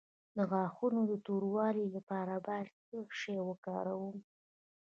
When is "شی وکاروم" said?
3.19-4.17